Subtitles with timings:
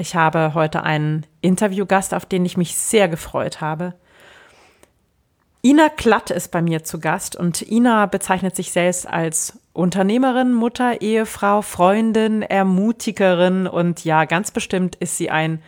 [0.00, 3.94] Ich habe heute einen Interviewgast, auf den ich mich sehr gefreut habe.
[5.64, 11.00] Ina Klatt ist bei mir zu Gast und Ina bezeichnet sich selbst als Unternehmerin, Mutter,
[11.00, 15.60] Ehefrau, Freundin, Ermutigerin und ja, ganz bestimmt ist sie ein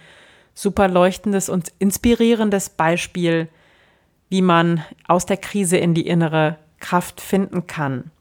[0.55, 3.49] super leuchtendes und inspirierendes Beispiel,
[4.29, 8.13] wie man aus der Krise in die innere Kraft finden kann.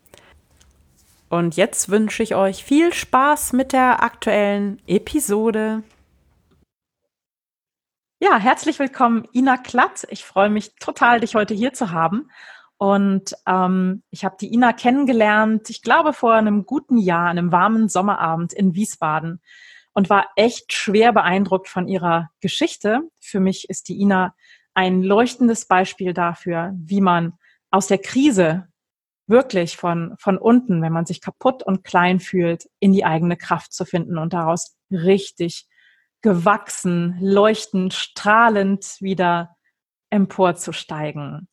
[1.30, 5.84] Und jetzt wünsche ich euch viel Spaß mit der aktuellen Episode.
[8.22, 10.06] Ja, herzlich willkommen, Ina Klatt.
[10.10, 12.30] Ich freue mich total, dich heute hier zu haben.
[12.76, 17.88] Und ähm, ich habe die Ina kennengelernt, ich glaube, vor einem guten Jahr, einem warmen
[17.88, 19.42] Sommerabend in Wiesbaden
[19.94, 23.04] und war echt schwer beeindruckt von ihrer Geschichte.
[23.22, 24.36] Für mich ist die Ina
[24.74, 27.38] ein leuchtendes Beispiel dafür, wie man
[27.72, 28.68] aus der Krise
[29.28, 33.72] wirklich von, von unten, wenn man sich kaputt und klein fühlt, in die eigene Kraft
[33.72, 35.70] zu finden und daraus richtig
[36.22, 39.56] gewachsen, leuchtend, strahlend wieder
[40.10, 41.48] emporzusteigen.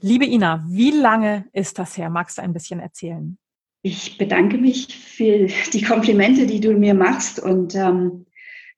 [0.00, 2.08] Liebe Ina, wie lange ist das her?
[2.08, 3.38] Magst du ein bisschen erzählen?
[3.82, 7.40] Ich bedanke mich für die Komplimente, die du mir machst.
[7.40, 8.26] Und ähm,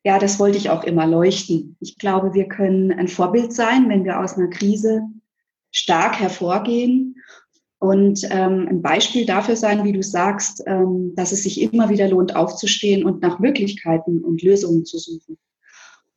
[0.02, 1.76] ja, das wollte ich auch immer leuchten.
[1.80, 5.02] Ich glaube, wir können ein Vorbild sein, wenn wir aus einer Krise
[5.72, 7.16] stark hervorgehen
[7.80, 12.08] und ähm, ein Beispiel dafür sein, wie du sagst, ähm, dass es sich immer wieder
[12.08, 15.38] lohnt, aufzustehen und nach Möglichkeiten und Lösungen zu suchen.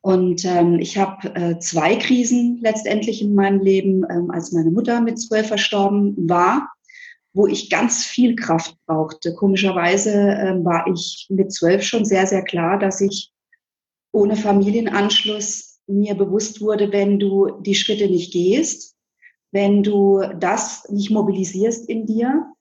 [0.02, 5.00] Und ähm, ich habe äh, zwei Krisen letztendlich in meinem Leben, ähm, als meine Mutter
[5.00, 6.68] mit zwölf verstorben war,
[7.32, 9.34] wo ich ganz viel Kraft brauchte.
[9.34, 13.32] Komischerweise äh, war ich mit zwölf schon sehr, sehr klar, dass ich
[14.12, 18.93] ohne Familienanschluss mir bewusst wurde, wenn du die Schritte nicht gehst,
[19.54, 22.52] wenn du das nicht mobilisierst in dir,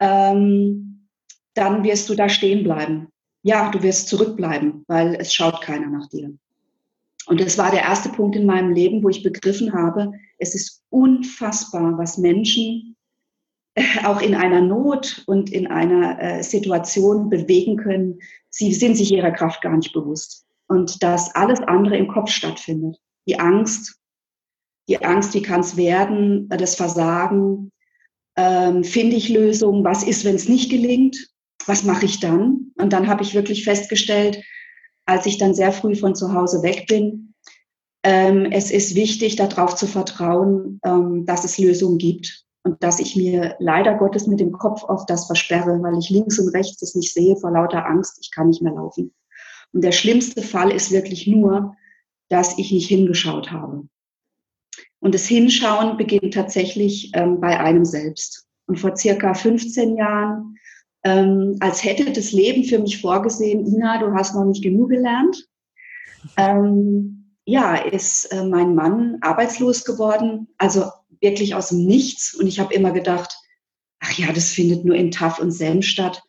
[0.00, 1.08] ähm,
[1.54, 3.08] dann wirst du da stehen bleiben.
[3.42, 6.30] Ja, du wirst zurückbleiben, weil es schaut keiner nach dir.
[7.26, 10.82] Und das war der erste Punkt in meinem Leben, wo ich begriffen habe, es ist
[10.90, 12.96] unfassbar, was Menschen
[13.74, 18.20] äh, auch in einer Not und in einer äh, Situation bewegen können.
[18.50, 20.44] Sie sind sich ihrer Kraft gar nicht bewusst.
[20.68, 22.98] Und dass alles andere im Kopf stattfindet.
[23.26, 23.95] Die Angst,
[24.88, 27.72] die Angst, wie kann es werden, das Versagen,
[28.36, 31.16] ähm, finde ich Lösungen, was ist, wenn es nicht gelingt,
[31.66, 32.72] was mache ich dann?
[32.76, 34.42] Und dann habe ich wirklich festgestellt,
[35.06, 37.34] als ich dann sehr früh von zu Hause weg bin,
[38.02, 43.16] ähm, es ist wichtig, darauf zu vertrauen, ähm, dass es Lösungen gibt und dass ich
[43.16, 46.94] mir leider Gottes mit dem Kopf auf das versperre, weil ich links und rechts es
[46.94, 49.12] nicht sehe vor lauter Angst, ich kann nicht mehr laufen.
[49.72, 51.74] Und der schlimmste Fall ist wirklich nur,
[52.28, 53.88] dass ich nicht hingeschaut habe.
[55.06, 58.48] Und das Hinschauen beginnt tatsächlich ähm, bei einem selbst.
[58.66, 60.58] Und vor circa 15 Jahren,
[61.04, 65.46] ähm, als hätte das Leben für mich vorgesehen, Ina, du hast noch nicht genug gelernt,
[66.36, 70.86] ähm, ja, ist äh, mein Mann arbeitslos geworden, also
[71.20, 72.34] wirklich aus dem Nichts.
[72.34, 73.32] Und ich habe immer gedacht,
[74.00, 76.20] ach ja, das findet nur in TAF und Senf statt.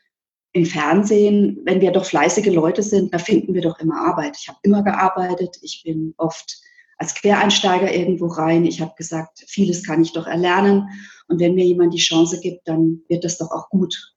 [0.52, 4.38] Im Fernsehen, wenn wir doch fleißige Leute sind, da finden wir doch immer Arbeit.
[4.40, 6.62] Ich habe immer gearbeitet, ich bin oft
[6.98, 8.66] als Quereinsteiger irgendwo rein.
[8.66, 10.90] Ich habe gesagt, vieles kann ich doch erlernen.
[11.28, 14.16] Und wenn mir jemand die Chance gibt, dann wird das doch auch gut.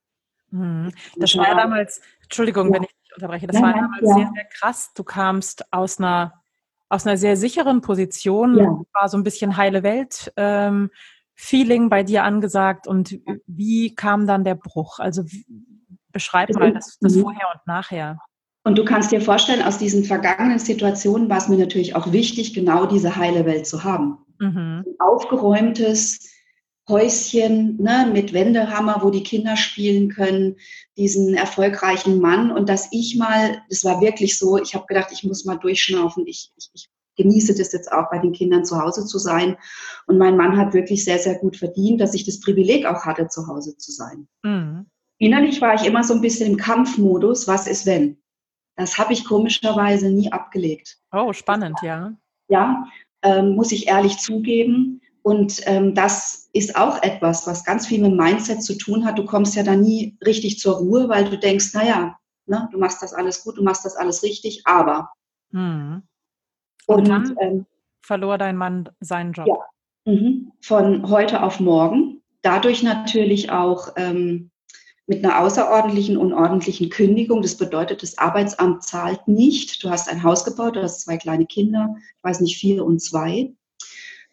[0.50, 0.92] Mhm.
[1.16, 2.74] Das war ja damals, Entschuldigung, ja.
[2.74, 4.14] wenn ich dich unterbreche, das nein, war damals ja.
[4.14, 4.90] sehr, sehr krass.
[4.94, 6.42] Du kamst aus einer,
[6.88, 8.80] aus einer sehr sicheren Position, ja.
[8.92, 10.32] war so ein bisschen heile Welt.
[10.36, 10.90] Ähm,
[11.34, 14.98] Feeling bei dir angesagt und wie kam dann der Bruch?
[14.98, 15.24] Also
[16.12, 17.22] beschreib mal das, das mhm.
[17.22, 18.18] Vorher und Nachher.
[18.62, 22.52] Und du kannst dir vorstellen, aus diesen vergangenen Situationen war es mir natürlich auch wichtig,
[22.52, 24.18] genau diese heile Welt zu haben.
[24.38, 24.84] Mhm.
[24.86, 26.30] Ein aufgeräumtes
[26.88, 30.56] Häuschen ne, mit Wendehammer, wo die Kinder spielen können,
[30.98, 32.50] diesen erfolgreichen Mann.
[32.50, 36.26] Und dass ich mal, das war wirklich so, ich habe gedacht, ich muss mal durchschnaufen.
[36.26, 39.56] Ich, ich, ich genieße das jetzt auch bei den Kindern zu Hause zu sein.
[40.06, 43.28] Und mein Mann hat wirklich sehr, sehr gut verdient, dass ich das Privileg auch hatte,
[43.28, 44.28] zu Hause zu sein.
[44.42, 44.86] Mhm.
[45.18, 48.19] Innerlich war ich immer so ein bisschen im Kampfmodus, was ist wenn?
[48.80, 50.98] Das habe ich komischerweise nie abgelegt.
[51.12, 52.12] Oh, spannend, ja.
[52.48, 52.84] Ja,
[53.22, 55.00] ähm, muss ich ehrlich zugeben.
[55.22, 59.18] Und ähm, das ist auch etwas, was ganz viel mit Mindset zu tun hat.
[59.18, 62.16] Du kommst ja da nie richtig zur Ruhe, weil du denkst, naja,
[62.46, 65.10] ne, du machst das alles gut, du machst das alles richtig, aber
[65.52, 66.02] Mhm.
[66.86, 67.66] Und, und, dann ähm,
[68.02, 69.46] verlor dein Mann seinen Job.
[69.46, 70.52] Ja, mhm.
[70.60, 72.22] von heute auf morgen.
[72.42, 74.49] Dadurch natürlich auch ähm,
[75.10, 77.42] mit einer außerordentlichen, unordentlichen Kündigung.
[77.42, 79.82] Das bedeutet, das Arbeitsamt zahlt nicht.
[79.82, 83.02] Du hast ein Haus gebaut, du hast zwei kleine Kinder, ich weiß nicht, vier und
[83.02, 83.52] zwei.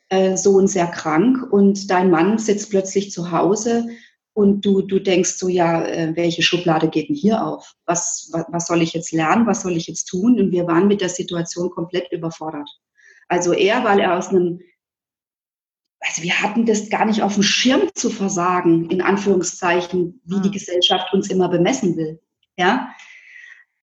[0.10, 3.88] Äh, Sohn sehr krank und dein Mann sitzt plötzlich zu Hause
[4.34, 7.74] und du, du denkst so, ja, äh, welche Schublade geht denn hier auf?
[7.88, 9.48] Was, was, was soll ich jetzt lernen?
[9.48, 10.40] Was soll ich jetzt tun?
[10.40, 12.70] Und wir waren mit der Situation komplett überfordert.
[13.28, 14.60] Also er, weil er aus einem
[16.00, 20.50] also wir hatten das gar nicht auf dem Schirm zu versagen, in Anführungszeichen, wie die
[20.50, 20.52] hm.
[20.52, 22.22] Gesellschaft uns immer bemessen will.
[22.58, 22.94] Ja.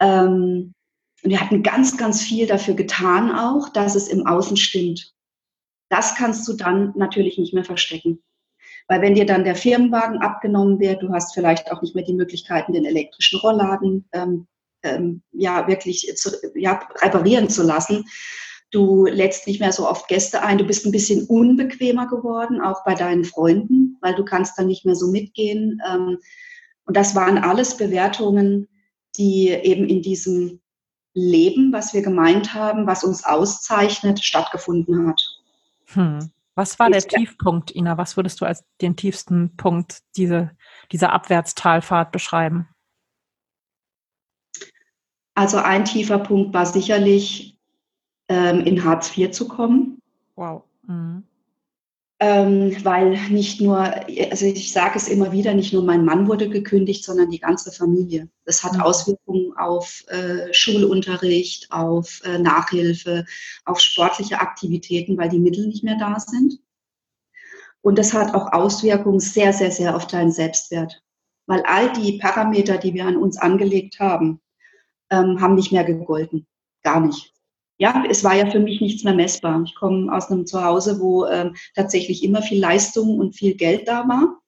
[0.01, 0.75] Ähm,
[1.23, 5.15] und wir hatten ganz, ganz viel dafür getan auch, dass es im Außen stimmt.
[5.89, 8.23] Das kannst du dann natürlich nicht mehr verstecken.
[8.89, 12.15] Weil wenn dir dann der Firmenwagen abgenommen wird, du hast vielleicht auch nicht mehr die
[12.15, 14.47] Möglichkeiten, den elektrischen Rollladen ähm,
[14.83, 18.05] ähm, ja wirklich zu, ja, reparieren zu lassen,
[18.75, 20.59] Du lädst nicht mehr so oft Gäste ein.
[20.59, 24.85] Du bist ein bisschen unbequemer geworden, auch bei deinen Freunden, weil du kannst dann nicht
[24.85, 25.81] mehr so mitgehen.
[25.89, 26.19] Ähm,
[26.85, 28.67] und das waren alles Bewertungen,
[29.17, 30.61] die eben in diesem
[31.13, 35.23] Leben, was wir gemeint haben, was uns auszeichnet, stattgefunden hat.
[35.93, 36.33] Hm.
[36.57, 37.97] Was war der Tiefpunkt, Ina?
[37.97, 40.51] Was würdest du als den tiefsten Punkt diese,
[40.91, 42.69] dieser Abwärtstalfahrt beschreiben?
[45.37, 47.54] Also ein tiefer Punkt war sicherlich
[48.29, 50.01] ähm, in Hartz IV zu kommen.
[50.37, 50.63] Wow.
[50.87, 51.25] Mhm.
[52.21, 53.81] Ähm, weil nicht nur,
[54.31, 57.73] also ich sage es immer wieder, nicht nur mein Mann wurde gekündigt, sondern die ganze
[57.73, 58.29] Familie.
[58.45, 58.81] Das hat mhm.
[58.81, 63.27] Auswirkungen auf äh, Schulunterricht, auf äh, Nachhilfe,
[63.65, 66.61] auf sportliche Aktivitäten, weil die Mittel nicht mehr da sind.
[67.83, 71.03] Und das hat auch Auswirkungen sehr, sehr, sehr auf deinen Selbstwert.
[71.47, 74.41] Weil all die Parameter, die wir an uns angelegt haben,
[75.11, 76.47] ähm, haben nicht mehr gegolten.
[76.83, 77.34] Gar nicht
[77.79, 79.63] ja, es war ja für mich nichts mehr messbar.
[79.65, 84.09] Ich komme aus einem Zuhause, wo ähm, tatsächlich immer viel Leistung und viel Geld da
[84.09, 84.41] war.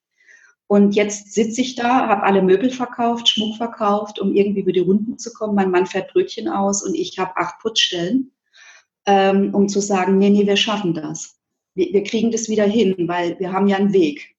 [0.68, 4.80] Und jetzt sitze ich da, habe alle Möbel verkauft, Schmuck verkauft, um irgendwie über die
[4.80, 5.54] Runden zu kommen.
[5.54, 8.32] Mein Mann fährt Brötchen aus und ich habe acht Putzstellen,
[9.06, 11.38] ähm, um zu sagen, nee, nee, wir schaffen das.
[11.74, 14.34] Wir, wir, kriegen das wieder hin, weil wir haben ja einen Weg.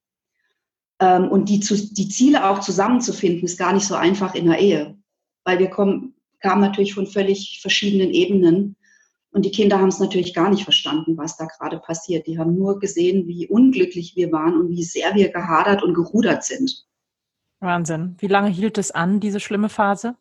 [0.99, 4.59] Ähm, und die, zu, die Ziele auch zusammenzufinden, ist gar nicht so einfach in der
[4.59, 4.97] Ehe.
[5.45, 8.75] Weil wir kommen, kamen natürlich von völlig verschiedenen Ebenen.
[9.37, 12.25] Und die Kinder haben es natürlich gar nicht verstanden, was da gerade passiert.
[12.25, 16.43] Die haben nur gesehen, wie unglücklich wir waren und wie sehr wir gehadert und gerudert
[16.43, 16.87] sind.
[17.59, 18.15] Wahnsinn.
[18.17, 20.15] Wie lange hielt es an, diese schlimme Phase?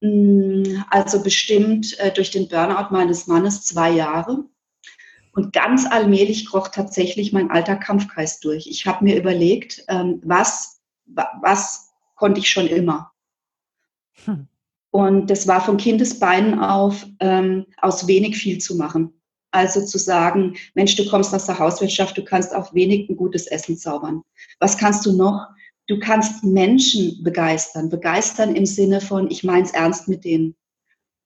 [0.00, 4.44] Mm, also bestimmt äh, durch den Burnout meines Mannes zwei Jahre.
[5.32, 8.68] Und ganz allmählich kroch tatsächlich mein alter Kampfgeist durch.
[8.68, 13.10] Ich habe mir überlegt, ähm, was, was konnte ich schon immer?
[14.24, 14.46] Hm.
[14.96, 19.12] Und das war von Kindesbeinen auf ähm, aus wenig viel zu machen.
[19.50, 23.46] Also zu sagen, Mensch, du kommst aus der Hauswirtschaft, du kannst auf wenig ein gutes
[23.46, 24.22] Essen zaubern.
[24.58, 25.48] Was kannst du noch?
[25.86, 27.90] Du kannst Menschen begeistern.
[27.90, 30.56] Begeistern im Sinne von, ich meine es ernst mit denen.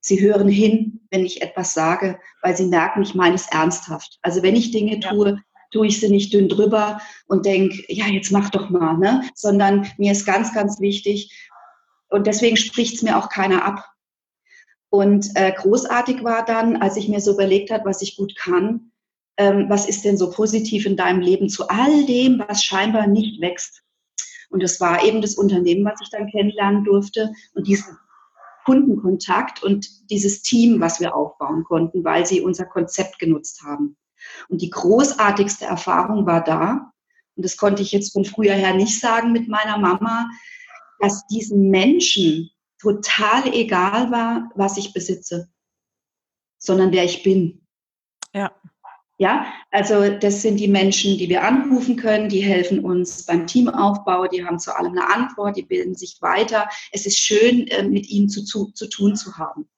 [0.00, 4.18] Sie hören hin, wenn ich etwas sage, weil sie merken, ich meine es ernsthaft.
[4.22, 5.10] Also wenn ich Dinge ja.
[5.10, 5.40] tue,
[5.70, 9.22] tue ich sie nicht dünn drüber und denke, ja, jetzt mach doch mal, ne?
[9.36, 11.49] sondern mir ist ganz, ganz wichtig,
[12.10, 13.86] und deswegen spricht es mir auch keiner ab.
[14.90, 18.90] Und äh, großartig war dann, als ich mir so überlegt habe, was ich gut kann,
[19.36, 23.40] ähm, was ist denn so positiv in deinem Leben zu all dem, was scheinbar nicht
[23.40, 23.82] wächst.
[24.50, 27.96] Und das war eben das Unternehmen, was ich dann kennenlernen durfte und diesen
[28.64, 33.96] Kundenkontakt und dieses Team, was wir aufbauen konnten, weil sie unser Konzept genutzt haben.
[34.48, 36.92] Und die großartigste Erfahrung war da,
[37.36, 40.28] und das konnte ich jetzt von früher her nicht sagen mit meiner Mama,
[41.00, 45.48] dass diesen Menschen total egal war, was ich besitze,
[46.58, 47.66] sondern wer ich bin.
[48.32, 48.52] Ja.
[49.18, 54.26] Ja, also das sind die Menschen, die wir anrufen können, die helfen uns beim Teamaufbau,
[54.28, 56.70] die haben zu allem eine Antwort, die bilden sich weiter.
[56.90, 59.68] Es ist schön, äh, mit ihnen zu, zu, zu tun zu haben.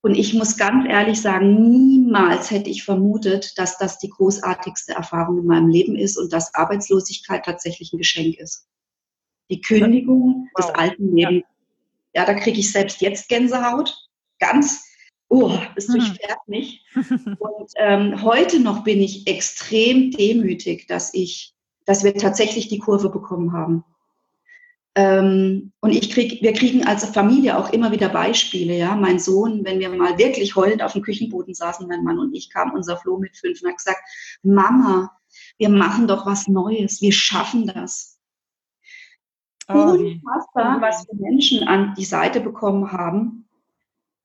[0.00, 5.38] Und ich muss ganz ehrlich sagen, niemals hätte ich vermutet, dass das die großartigste Erfahrung
[5.38, 8.66] in meinem Leben ist und dass Arbeitslosigkeit tatsächlich ein Geschenk ist
[9.52, 10.66] die Kündigung wow.
[10.66, 11.44] des alten Lebens.
[12.14, 13.94] Ja, ja da kriege ich selbst jetzt Gänsehaut.
[14.40, 14.84] Ganz,
[15.28, 15.94] oh, das hm.
[15.94, 16.84] durchfährt mich.
[17.38, 21.54] Und ähm, heute noch bin ich extrem demütig, dass ich,
[21.84, 23.84] dass wir tatsächlich die Kurve bekommen haben.
[24.94, 28.76] Ähm, und ich krieg, wir kriegen als Familie auch immer wieder Beispiele.
[28.76, 32.34] Ja, mein Sohn, wenn wir mal wirklich heulend auf dem Küchenboden saßen, mein Mann und
[32.34, 34.00] ich, kam unser Flo mit fünf und hat gesagt:
[34.42, 35.16] Mama,
[35.56, 38.18] wir machen doch was Neues, wir schaffen das.
[39.74, 43.48] Unfassbar, was wir Menschen an die Seite bekommen haben,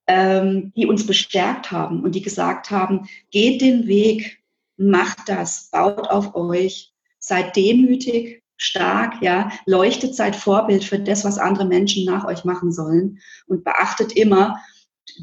[0.07, 4.39] ähm, die uns bestärkt haben und die gesagt haben, geht den Weg,
[4.77, 11.37] macht das, baut auf euch, seid demütig, stark, ja, leuchtet, seid Vorbild für das, was
[11.37, 14.59] andere Menschen nach euch machen sollen und beachtet immer,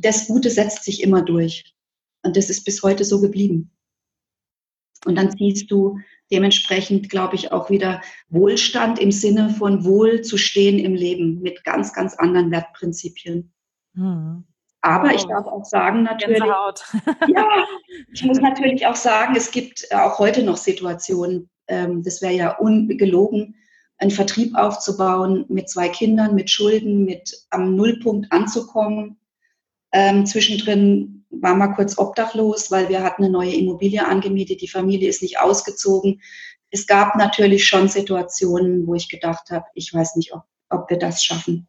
[0.01, 1.75] das Gute setzt sich immer durch.
[2.23, 3.71] Und das ist bis heute so geblieben.
[5.05, 5.99] Und dann siehst du
[6.31, 11.65] dementsprechend, glaube ich, auch wieder Wohlstand im Sinne von wohl zu stehen im Leben mit
[11.65, 13.53] ganz, ganz anderen Wertprinzipien.
[13.95, 14.45] Hm.
[14.81, 15.15] Aber wow.
[15.15, 16.43] ich darf auch sagen, natürlich,
[17.29, 17.49] ja,
[18.13, 22.57] ich muss natürlich auch sagen, es gibt auch heute noch Situationen, ähm, das wäre ja
[22.59, 23.57] ungelogen,
[23.97, 29.19] einen Vertrieb aufzubauen mit zwei Kindern, mit Schulden, mit am Nullpunkt anzukommen.
[29.93, 35.09] Ähm, zwischendrin war mal kurz obdachlos, weil wir hatten eine neue Immobilie angemietet, die Familie
[35.09, 36.21] ist nicht ausgezogen.
[36.71, 40.99] Es gab natürlich schon Situationen, wo ich gedacht habe, ich weiß nicht, ob, ob wir
[40.99, 41.69] das schaffen.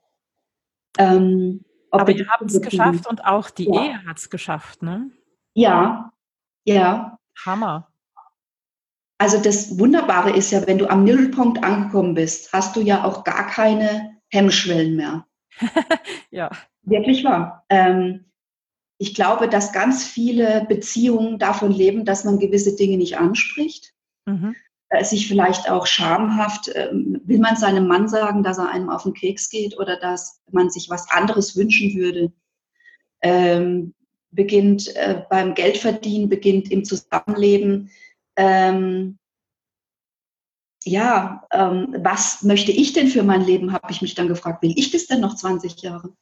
[0.98, 3.84] Ähm, Aber ihr habt es geschafft und auch die ja.
[3.84, 5.12] Ehe hat es geschafft, ne?
[5.54, 6.12] Ja,
[6.66, 7.18] ja.
[7.46, 7.88] Hammer.
[9.18, 13.24] Also das Wunderbare ist ja, wenn du am Nullpunkt angekommen bist, hast du ja auch
[13.24, 15.26] gar keine Hemmschwellen mehr.
[16.32, 16.50] ja.
[16.82, 17.66] Wirklich wahr.
[17.70, 18.26] Ähm,
[18.98, 23.94] ich glaube, dass ganz viele Beziehungen davon leben, dass man gewisse Dinge nicht anspricht.
[24.26, 24.56] Mhm.
[24.90, 29.04] Äh, sich vielleicht auch schamhaft, äh, will man seinem Mann sagen, dass er einem auf
[29.04, 32.32] den Keks geht oder dass man sich was anderes wünschen würde.
[33.22, 33.94] Ähm,
[34.32, 37.90] beginnt äh, beim Geldverdienen, beginnt im Zusammenleben
[38.36, 39.18] ähm,
[40.84, 44.62] ja, ähm, was möchte ich denn für mein Leben, habe ich mich dann gefragt.
[44.62, 46.14] Will ich das denn noch 20 Jahre?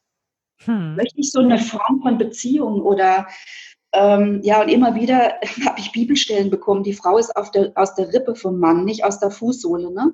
[0.60, 0.96] Hm.
[0.96, 3.28] Möchte ich so eine Form von Beziehung oder
[3.94, 6.84] ähm, ja, und immer wieder habe ich Bibelstellen bekommen.
[6.84, 9.92] Die Frau ist der, aus der Rippe vom Mann, nicht aus der Fußsohle.
[9.92, 10.14] Ne?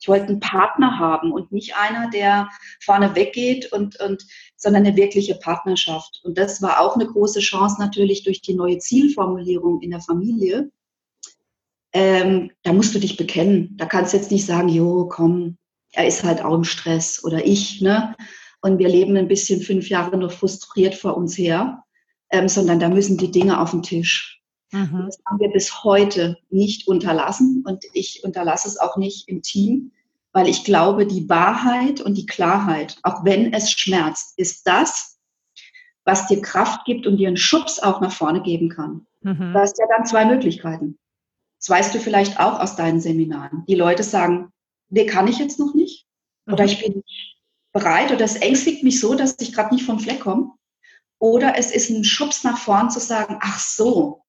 [0.00, 2.48] Ich wollte einen Partner haben und nicht einer, der
[2.80, 4.24] vorne weggeht, und, und,
[4.56, 6.20] sondern eine wirkliche Partnerschaft.
[6.24, 10.70] Und das war auch eine große Chance natürlich durch die neue Zielformulierung in der Familie
[11.92, 13.76] ähm, da musst du dich bekennen.
[13.76, 15.56] Da kannst du jetzt nicht sagen, jo, komm,
[15.92, 18.14] er ist halt auch im Stress oder ich, ne?
[18.62, 21.84] Und wir leben ein bisschen fünf Jahre noch frustriert vor uns her,
[22.30, 24.40] ähm, sondern da müssen die Dinge auf den Tisch.
[24.72, 25.04] Mhm.
[25.06, 29.92] Das haben wir bis heute nicht unterlassen und ich unterlasse es auch nicht im Team,
[30.32, 35.18] weil ich glaube, die Wahrheit und die Klarheit, auch wenn es schmerzt, ist das,
[36.04, 39.06] was dir Kraft gibt und dir einen Schubs auch nach vorne geben kann.
[39.22, 39.52] Mhm.
[39.52, 40.98] Du hast ja dann zwei Möglichkeiten.
[41.58, 43.64] Das weißt du vielleicht auch aus deinen Seminaren.
[43.68, 44.52] Die Leute sagen,
[44.88, 46.06] nee, kann ich jetzt noch nicht.
[46.46, 46.70] Oder mhm.
[46.70, 47.29] ich bin nicht
[47.72, 50.52] bereit oder es ängstigt mich so, dass ich gerade nicht vom Fleck komme.
[51.18, 54.22] Oder es ist ein Schubs nach vorn zu sagen, ach so,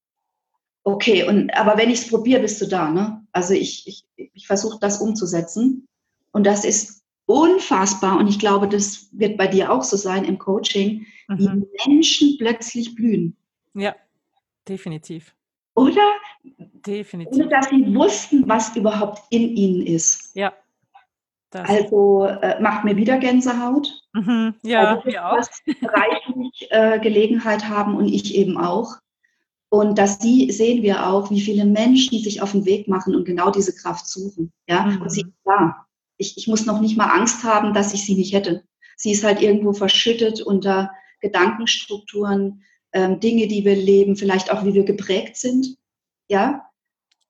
[0.83, 2.89] okay, und aber wenn ich es probiere, bist du da.
[2.89, 3.25] Ne?
[3.31, 5.88] Also ich, ich, ich versuche das umzusetzen.
[6.31, 8.17] Und das ist unfassbar.
[8.17, 11.38] Und ich glaube, das wird bei dir auch so sein im Coaching, mhm.
[11.38, 13.38] wie Menschen plötzlich blühen.
[13.74, 13.95] Ja,
[14.67, 15.33] definitiv.
[15.75, 16.12] Oder?
[16.43, 17.33] Definitiv.
[17.33, 20.36] Ohne dass sie wussten, was überhaupt in ihnen ist.
[20.36, 20.53] Ja.
[21.60, 24.01] Also äh, macht mir wieder Gänsehaut.
[24.13, 25.38] Mhm, ja, also, mir auch.
[25.84, 28.98] reichlich äh, Gelegenheit haben und ich eben auch.
[29.70, 33.25] Und dass die sehen wir auch, wie viele Menschen sich auf den Weg machen und
[33.25, 34.51] genau diese Kraft suchen.
[34.67, 35.01] Ja, mhm.
[35.01, 35.86] und sie ist da.
[36.17, 38.63] Ich, ich muss noch nicht mal Angst haben, dass ich sie nicht hätte.
[38.98, 40.91] Sie ist halt irgendwo verschüttet unter
[41.22, 45.77] Gedankenstrukturen, ähm, Dinge, die wir leben, vielleicht auch, wie wir geprägt sind,
[46.27, 46.70] ja,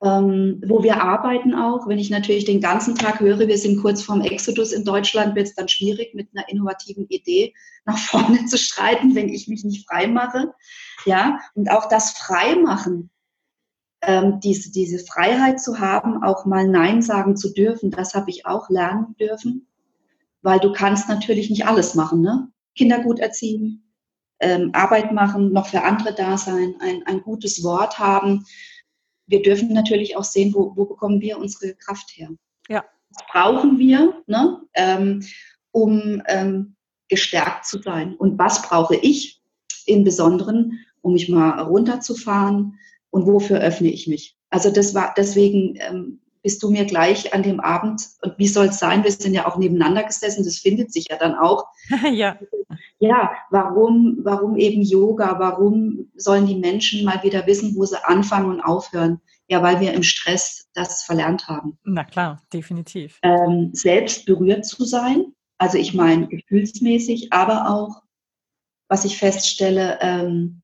[0.03, 1.87] ähm, wo wir arbeiten auch.
[1.87, 5.47] Wenn ich natürlich den ganzen Tag höre, wir sind kurz vorm Exodus in Deutschland, wird
[5.47, 7.53] es dann schwierig, mit einer innovativen Idee
[7.85, 10.53] nach vorne zu schreiten, wenn ich mich nicht frei mache.
[11.05, 13.09] Ja, und auch das Freimachen,
[14.01, 18.45] ähm, diese, diese Freiheit zu haben, auch mal Nein sagen zu dürfen, das habe ich
[18.45, 19.67] auch lernen dürfen,
[20.41, 22.47] weil du kannst natürlich nicht alles machen, ne?
[22.75, 23.91] Kinder gut erziehen,
[24.39, 28.45] ähm, Arbeit machen, noch für andere da sein, ein, ein gutes Wort haben.
[29.27, 32.29] Wir dürfen natürlich auch sehen, wo, wo bekommen wir unsere Kraft her.
[32.69, 32.85] Ja.
[33.09, 35.23] Was brauchen wir, ne, ähm,
[35.71, 36.75] um ähm,
[37.07, 38.15] gestärkt zu sein?
[38.15, 39.41] Und was brauche ich
[39.85, 42.79] im Besonderen, um mich mal runterzufahren?
[43.09, 44.37] Und wofür öffne ich mich?
[44.49, 48.67] Also das war deswegen ähm, bist du mir gleich an dem Abend, und wie soll
[48.67, 51.65] es sein, wir sind ja auch nebeneinander gesessen, das findet sich ja dann auch.
[52.11, 52.39] ja.
[53.01, 55.39] Ja, warum, warum eben Yoga?
[55.39, 59.19] Warum sollen die Menschen mal wieder wissen, wo sie anfangen und aufhören?
[59.47, 61.79] Ja, weil wir im Stress das verlernt haben.
[61.83, 63.17] Na klar, definitiv.
[63.23, 68.03] Ähm, selbst berührt zu sein, also ich meine gefühlsmäßig, aber auch,
[68.87, 70.61] was ich feststelle, ähm,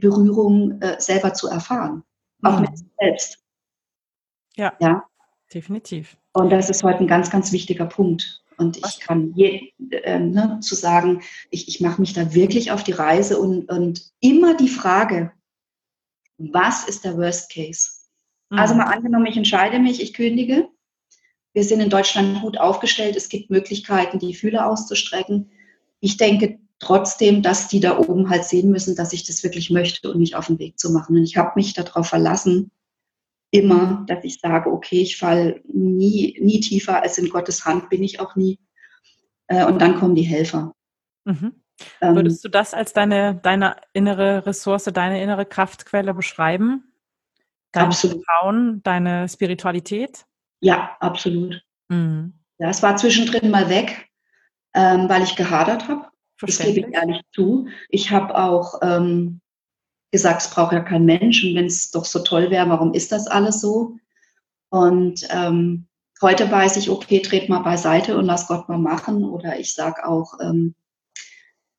[0.00, 2.02] Berührung äh, selber zu erfahren,
[2.42, 2.62] auch mhm.
[2.62, 3.44] mit sich selbst.
[4.56, 5.04] Ja, ja,
[5.52, 6.16] definitiv.
[6.32, 8.42] Und das ist heute ein ganz, ganz wichtiger Punkt.
[8.60, 12.84] Und ich kann je, äh, ne, zu sagen, ich, ich mache mich da wirklich auf
[12.84, 15.32] die Reise und, und immer die Frage,
[16.36, 17.88] was ist der Worst Case?
[18.50, 18.58] Also mhm.
[18.58, 20.68] Also mal angenommen, ich entscheide mich, ich kündige.
[21.54, 23.16] Wir sind in Deutschland gut aufgestellt.
[23.16, 25.50] Es gibt Möglichkeiten, die Fühler auszustrecken.
[26.00, 30.10] Ich denke trotzdem, dass die da oben halt sehen müssen, dass ich das wirklich möchte
[30.10, 31.16] und mich auf den Weg zu machen.
[31.16, 32.70] Und ich habe mich darauf verlassen,
[33.50, 38.02] immer, dass ich sage, okay, ich falle nie, nie tiefer als in Gottes Hand bin
[38.02, 38.60] ich auch nie.
[39.48, 40.74] Äh, und dann kommen die Helfer.
[41.24, 41.54] Mhm.
[42.00, 46.92] Ähm, Würdest du das als deine, deine innere Ressource, deine innere Kraftquelle beschreiben?
[47.72, 48.24] Dein absolut.
[48.24, 50.26] Vertrauen, deine Spiritualität?
[50.60, 51.62] Ja, absolut.
[51.88, 52.34] Mhm.
[52.58, 54.08] Ja, es war zwischendrin mal weg,
[54.74, 56.06] ähm, weil ich gehadert habe.
[56.40, 57.68] Das gebe ich ehrlich zu.
[57.88, 59.40] Ich habe auch ähm,
[60.10, 63.12] gesagt, es braucht ja kein Mensch und wenn es doch so toll wäre, warum ist
[63.12, 63.96] das alles so?
[64.70, 65.86] Und ähm,
[66.20, 69.24] heute weiß ich, okay, tret mal beiseite und lass Gott mal machen.
[69.24, 70.74] Oder ich sage auch, ähm,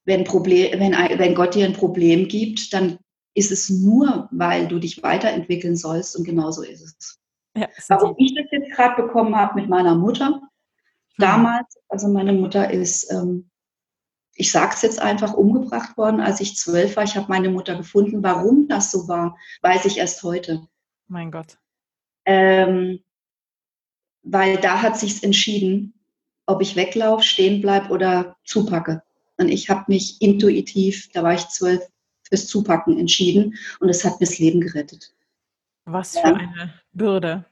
[0.06, 2.98] wenn, Problem, wenn, wenn Gott dir ein Problem gibt, dann
[3.34, 7.20] ist es nur, weil du dich weiterentwickeln sollst und genauso ist es.
[7.56, 10.42] Ja, Warum ich das jetzt gerade bekommen habe mit meiner Mutter, hm.
[11.18, 13.51] damals, also meine Mutter ist, ähm,
[14.36, 17.04] ich sage es jetzt einfach, umgebracht worden, als ich zwölf war.
[17.04, 18.24] Ich habe meine Mutter gefunden.
[18.24, 20.68] Warum das so war, weiß ich erst heute.
[21.08, 21.58] Mein Gott.
[22.26, 23.04] Ähm,
[24.24, 25.94] weil da hat sich's entschieden,
[26.46, 29.04] ob ich weglaufe, stehen bleibe oder zupacke.
[29.38, 31.82] Und ich habe mich intuitiv, da war ich zwölf,
[32.24, 35.14] fürs Zupacken entschieden und es hat mir das Leben gerettet.
[35.86, 36.34] Was für ja.
[36.36, 37.46] eine Bürde.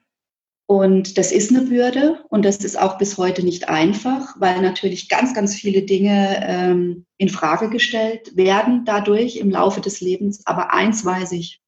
[0.70, 5.10] Und das ist eine Bürde und das ist auch bis heute nicht einfach, weil natürlich
[5.10, 10.46] ganz, ganz viele Dinge ähm, in Frage gestellt werden dadurch im Laufe des Lebens.
[10.46, 11.60] Aber eins weiß ich,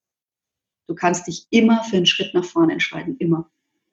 [0.87, 3.49] du kannst dich immer für einen Schritt nach vorne entscheiden, immer.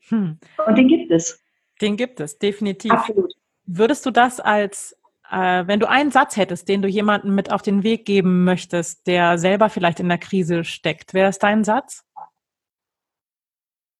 [0.09, 0.39] Hm.
[0.67, 1.43] Und den gibt es.
[1.81, 2.93] Den gibt es, definitiv.
[2.93, 3.33] Absolut.
[3.65, 4.95] Würdest du das als
[5.31, 9.07] äh, wenn du einen Satz hättest, den du jemandem mit auf den Weg geben möchtest,
[9.07, 12.05] der selber vielleicht in der Krise steckt, wäre es dein Satz?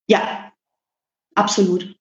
[0.07, 0.53] Ja,
[1.39, 1.95] absolut.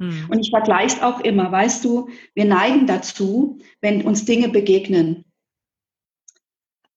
[0.00, 0.28] Hm.
[0.30, 5.24] Und ich vergleiche es auch immer, weißt du, wir neigen dazu, wenn uns Dinge begegnen,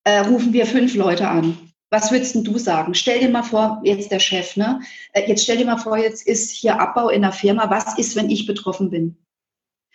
[0.04, 1.58] äh, rufen wir fünf Leute an.
[1.91, 2.93] Was würdest du sagen?
[2.93, 4.82] Stell dir mal vor, jetzt der Chef, ne?
[5.13, 7.69] Äh, jetzt stell dir mal vor, jetzt ist hier Abbau in der Firma.
[7.69, 9.17] Was ist, wenn ich betroffen bin?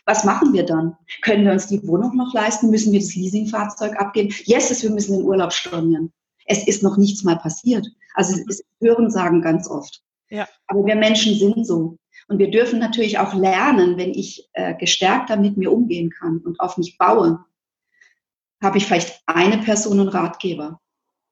[0.07, 0.97] Was machen wir dann?
[1.23, 2.71] Können wir uns die Wohnung noch leisten?
[2.71, 4.35] Müssen wir das Leasingfahrzeug abgeben?
[4.45, 6.13] Yes, wir müssen den Urlaub stornieren.
[6.47, 7.87] Es ist noch nichts mal passiert.
[8.15, 10.04] Also es ist Hören sagen ganz oft.
[10.35, 10.49] Ja.
[10.67, 11.97] Aber wir Menschen sind so.
[12.27, 16.59] Und wir dürfen natürlich auch lernen, wenn ich äh, gestärkter mit mir umgehen kann und
[16.59, 17.45] auf mich baue,
[18.61, 20.81] habe ich vielleicht eine Person und Ratgeber.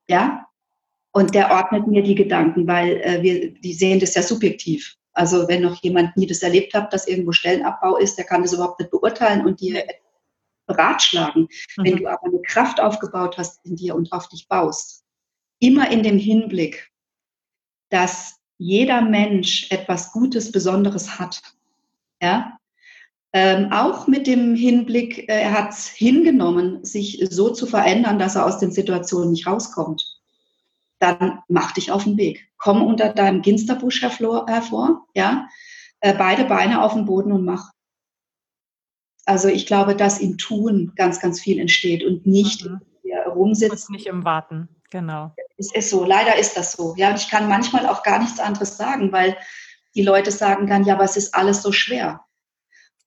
[0.08, 0.46] Ja?
[1.12, 4.96] Und der ordnet mir die Gedanken, weil äh, wir, die sehen das ja subjektiv.
[5.14, 8.52] Also wenn noch jemand nie das erlebt hat, dass irgendwo Stellenabbau ist, der kann das
[8.52, 9.84] überhaupt nicht beurteilen und dir
[10.66, 11.48] beratschlagen.
[11.76, 11.84] Mhm.
[11.84, 15.04] Wenn du aber eine Kraft aufgebaut hast in dir und auf dich baust,
[15.58, 16.90] immer in dem Hinblick,
[17.90, 21.42] dass jeder Mensch etwas Gutes, Besonderes hat.
[22.20, 22.58] Ja?
[23.32, 28.36] Ähm, auch mit dem Hinblick, äh, er hat es hingenommen, sich so zu verändern, dass
[28.36, 30.20] er aus den Situationen nicht rauskommt
[31.02, 32.48] dann mach dich auf den Weg.
[32.58, 35.48] Komm unter deinem Ginsterbusch hervor, hervor ja,
[36.00, 37.72] äh, beide Beine auf den Boden und mach.
[39.24, 42.80] Also ich glaube, dass im Tun ganz, ganz viel entsteht und nicht mhm.
[43.34, 43.94] rumsitzen.
[43.94, 45.32] Nicht im Warten, genau.
[45.56, 46.94] Es ist so, leider ist das so.
[46.96, 49.36] Ja, und ich kann manchmal auch gar nichts anderes sagen, weil
[49.96, 52.24] die Leute sagen dann, ja, aber es ist alles so schwer.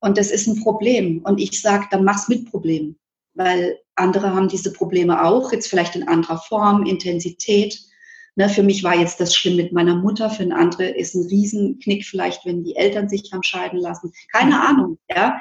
[0.01, 1.21] Und das ist ein Problem.
[1.23, 2.97] Und ich sage, dann mach's mit Problemen
[3.35, 7.79] weil andere haben diese Probleme auch, jetzt vielleicht in anderer Form, Intensität.
[8.37, 11.27] Ne, für mich war jetzt das schlimm mit meiner Mutter, für einen anderen ist ein
[11.27, 14.11] Riesenknick vielleicht, wenn die Eltern sich haben scheiden lassen.
[14.31, 15.39] Keine Ahnung, ja.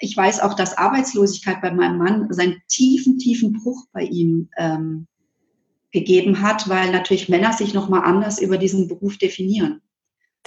[0.00, 5.06] Ich weiß auch, dass Arbeitslosigkeit bei meinem Mann seinen tiefen, tiefen Bruch bei ihm ähm,
[5.92, 9.82] gegeben hat, weil natürlich Männer sich nochmal anders über diesen Beruf definieren.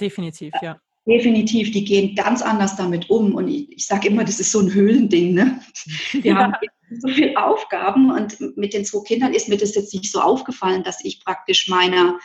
[0.00, 0.78] Definitiv, ja.
[1.06, 3.34] Definitiv, die gehen ganz anders damit um.
[3.36, 5.34] Und ich, ich sage immer, das ist so ein Höhlending.
[5.34, 5.60] Ne?
[6.12, 6.36] Wir ja.
[6.36, 6.52] haben
[7.00, 10.82] so viele Aufgaben und mit den zwei Kindern ist mir das jetzt nicht so aufgefallen,
[10.82, 12.18] dass ich praktisch meiner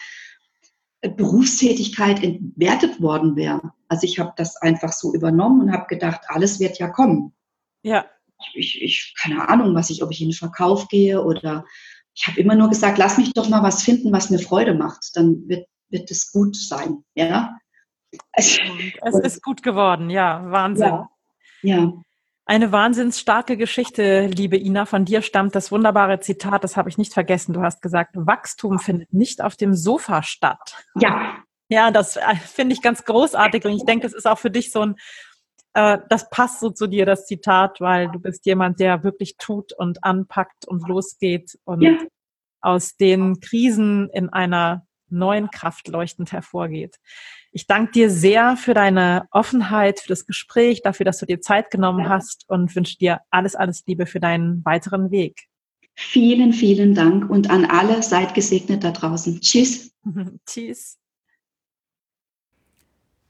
[1.01, 3.71] Berufstätigkeit entwertet worden wäre.
[3.87, 7.33] Also ich habe das einfach so übernommen und habe gedacht, alles wird ja kommen.
[7.83, 8.05] Ja.
[8.53, 11.65] Ich, ich, keine Ahnung, was ich, ob ich in den Verkauf gehe oder
[12.13, 15.11] ich habe immer nur gesagt, lass mich doch mal was finden, was mir Freude macht.
[15.15, 17.03] Dann wird, wird es gut sein.
[17.15, 17.57] Ja.
[18.33, 18.59] Es
[19.23, 20.87] ist gut geworden, ja, Wahnsinn.
[20.87, 21.09] Ja.
[21.61, 21.93] ja.
[22.45, 24.85] Eine wahnsinnsstarke Geschichte, liebe Ina.
[24.85, 27.53] Von dir stammt das wunderbare Zitat, das habe ich nicht vergessen.
[27.53, 30.75] Du hast gesagt, Wachstum findet nicht auf dem Sofa statt.
[30.95, 31.37] Ja.
[31.69, 34.73] Ja, das äh, finde ich ganz großartig und ich denke, das ist auch für dich
[34.73, 34.95] so ein,
[35.73, 39.73] äh, das passt so zu dir, das Zitat, weil du bist jemand, der wirklich tut
[39.73, 41.97] und anpackt und losgeht und ja.
[42.61, 46.97] aus den Krisen in einer neuen Kraft leuchtend hervorgeht.
[47.51, 51.69] Ich danke dir sehr für deine Offenheit, für das Gespräch, dafür, dass du dir Zeit
[51.69, 55.47] genommen hast und wünsche dir alles, alles Liebe für deinen weiteren Weg.
[55.95, 59.41] Vielen, vielen Dank und an alle seid gesegnet da draußen.
[59.41, 59.93] Tschüss.
[60.45, 61.00] Tschüss.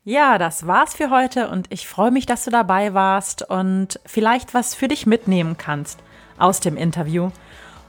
[0.04, 4.56] Ja, das war's für heute und ich freue mich, dass du dabei warst und vielleicht
[4.56, 6.00] was für dich mitnehmen kannst
[6.40, 7.30] aus dem Interview.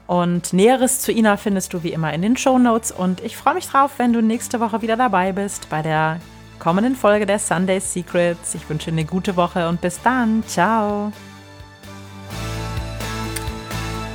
[0.05, 3.55] Und Näheres zu Ina findest du wie immer in den Show Notes und ich freue
[3.55, 6.19] mich drauf, wenn du nächste Woche wieder dabei bist bei der
[6.59, 8.53] kommenden Folge der Sunday Secrets.
[8.53, 10.43] Ich wünsche dir eine gute Woche und bis dann.
[10.45, 11.11] Ciao.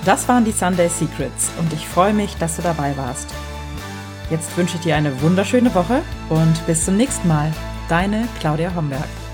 [0.04, 3.34] Das waren die Sunday Secrets und ich freue mich, dass du dabei warst.
[4.30, 7.52] Jetzt wünsche ich dir eine wunderschöne Woche und bis zum nächsten Mal.
[7.88, 9.27] Deine Claudia Homberg.